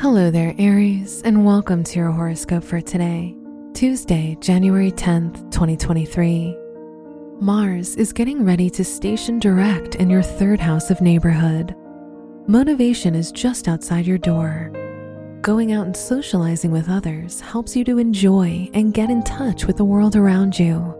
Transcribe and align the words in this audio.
Hello 0.00 0.30
there, 0.30 0.54
Aries, 0.58 1.22
and 1.22 1.44
welcome 1.44 1.82
to 1.82 1.98
your 1.98 2.12
horoscope 2.12 2.62
for 2.62 2.80
today, 2.80 3.34
Tuesday, 3.74 4.36
January 4.40 4.92
10th, 4.92 5.50
2023. 5.50 6.56
Mars 7.40 7.96
is 7.96 8.12
getting 8.12 8.44
ready 8.44 8.70
to 8.70 8.84
station 8.84 9.40
direct 9.40 9.96
in 9.96 10.08
your 10.08 10.22
third 10.22 10.60
house 10.60 10.90
of 10.90 11.00
neighborhood. 11.00 11.74
Motivation 12.46 13.16
is 13.16 13.32
just 13.32 13.66
outside 13.66 14.06
your 14.06 14.18
door. 14.18 14.70
Going 15.42 15.72
out 15.72 15.86
and 15.86 15.96
socializing 15.96 16.70
with 16.70 16.88
others 16.88 17.40
helps 17.40 17.74
you 17.74 17.82
to 17.82 17.98
enjoy 17.98 18.70
and 18.74 18.94
get 18.94 19.10
in 19.10 19.24
touch 19.24 19.64
with 19.64 19.78
the 19.78 19.84
world 19.84 20.14
around 20.14 20.56
you. 20.56 20.94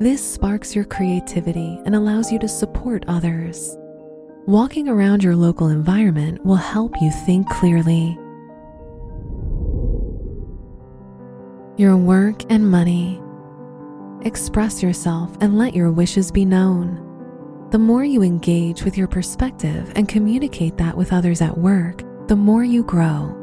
This 0.00 0.24
sparks 0.26 0.74
your 0.74 0.86
creativity 0.86 1.78
and 1.84 1.94
allows 1.94 2.32
you 2.32 2.38
to 2.38 2.48
support 2.48 3.04
others. 3.08 3.76
Walking 4.46 4.88
around 4.88 5.22
your 5.22 5.36
local 5.36 5.68
environment 5.68 6.42
will 6.46 6.56
help 6.56 6.94
you 7.02 7.10
think 7.26 7.48
clearly. 7.50 8.18
Your 11.82 11.96
work 11.96 12.44
and 12.48 12.70
money. 12.70 13.20
Express 14.24 14.84
yourself 14.84 15.36
and 15.40 15.58
let 15.58 15.74
your 15.74 15.90
wishes 15.90 16.30
be 16.30 16.44
known. 16.44 17.68
The 17.72 17.78
more 17.80 18.04
you 18.04 18.22
engage 18.22 18.84
with 18.84 18.96
your 18.96 19.08
perspective 19.08 19.92
and 19.96 20.08
communicate 20.08 20.76
that 20.76 20.96
with 20.96 21.12
others 21.12 21.40
at 21.40 21.58
work, 21.58 22.04
the 22.28 22.36
more 22.36 22.62
you 22.62 22.84
grow. 22.84 23.36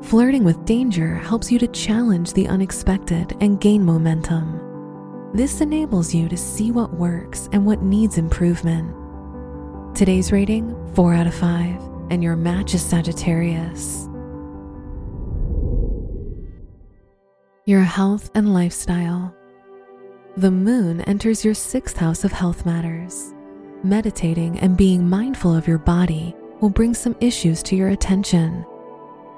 Flirting 0.00 0.42
with 0.42 0.64
danger 0.64 1.16
helps 1.16 1.52
you 1.52 1.58
to 1.58 1.66
challenge 1.66 2.32
the 2.32 2.48
unexpected 2.48 3.36
and 3.42 3.60
gain 3.60 3.84
momentum. 3.84 4.58
This 5.34 5.60
enables 5.60 6.14
you 6.14 6.30
to 6.30 6.36
see 6.38 6.70
what 6.70 6.94
works 6.94 7.50
and 7.52 7.66
what 7.66 7.82
needs 7.82 8.16
improvement. 8.16 8.90
Today's 9.94 10.32
rating 10.32 10.74
4 10.94 11.12
out 11.12 11.26
of 11.26 11.34
5, 11.34 11.78
and 12.08 12.22
your 12.22 12.36
match 12.36 12.72
is 12.72 12.80
Sagittarius. 12.82 14.08
Your 17.68 17.82
health 17.82 18.30
and 18.36 18.54
lifestyle. 18.54 19.34
The 20.36 20.52
moon 20.52 21.00
enters 21.00 21.44
your 21.44 21.54
sixth 21.54 21.96
house 21.96 22.22
of 22.22 22.30
health 22.30 22.64
matters. 22.64 23.34
Meditating 23.82 24.60
and 24.60 24.76
being 24.76 25.08
mindful 25.08 25.52
of 25.52 25.66
your 25.66 25.78
body 25.78 26.32
will 26.60 26.70
bring 26.70 26.94
some 26.94 27.16
issues 27.20 27.64
to 27.64 27.74
your 27.74 27.88
attention. 27.88 28.64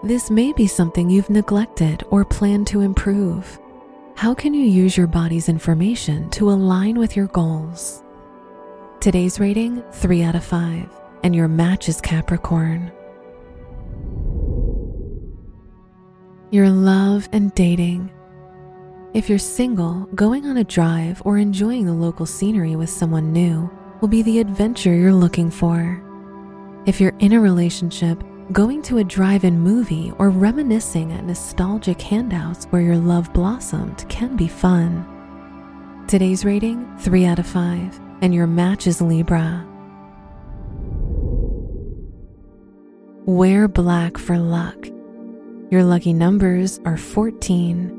This 0.02 0.30
may 0.30 0.52
be 0.52 0.66
something 0.66 1.08
you've 1.08 1.30
neglected 1.30 2.04
or 2.10 2.22
plan 2.22 2.66
to 2.66 2.82
improve. 2.82 3.58
How 4.14 4.34
can 4.34 4.52
you 4.52 4.66
use 4.66 4.94
your 4.94 5.06
body's 5.06 5.48
information 5.48 6.28
to 6.32 6.50
align 6.50 6.98
with 6.98 7.16
your 7.16 7.28
goals? 7.28 8.02
Today's 9.00 9.40
rating 9.40 9.82
3 9.92 10.22
out 10.24 10.34
of 10.34 10.44
5, 10.44 10.86
and 11.22 11.34
your 11.34 11.48
match 11.48 11.88
is 11.88 11.98
Capricorn. 12.02 12.92
Your 16.50 16.68
love 16.68 17.26
and 17.32 17.54
dating. 17.54 18.10
If 19.18 19.28
you're 19.28 19.40
single, 19.40 20.08
going 20.14 20.46
on 20.46 20.58
a 20.58 20.62
drive 20.62 21.20
or 21.24 21.38
enjoying 21.38 21.86
the 21.86 21.92
local 21.92 22.24
scenery 22.24 22.76
with 22.76 22.88
someone 22.88 23.32
new 23.32 23.68
will 24.00 24.06
be 24.06 24.22
the 24.22 24.38
adventure 24.38 24.94
you're 24.94 25.12
looking 25.12 25.50
for. 25.50 26.00
If 26.86 27.00
you're 27.00 27.16
in 27.18 27.32
a 27.32 27.40
relationship, 27.40 28.22
going 28.52 28.80
to 28.82 28.98
a 28.98 29.04
drive 29.04 29.42
in 29.42 29.58
movie 29.58 30.12
or 30.20 30.30
reminiscing 30.30 31.10
at 31.10 31.24
nostalgic 31.24 32.00
handouts 32.00 32.66
where 32.66 32.80
your 32.80 32.96
love 32.96 33.32
blossomed 33.32 34.08
can 34.08 34.36
be 34.36 34.46
fun. 34.46 35.04
Today's 36.06 36.44
rating 36.44 36.86
3 36.98 37.24
out 37.24 37.40
of 37.40 37.46
5 37.48 38.00
and 38.22 38.32
your 38.32 38.46
match 38.46 38.86
is 38.86 39.02
Libra. 39.02 39.66
Wear 43.26 43.66
black 43.66 44.16
for 44.16 44.38
luck. 44.38 44.86
Your 45.72 45.82
lucky 45.82 46.12
numbers 46.12 46.78
are 46.84 46.96
14, 46.96 47.98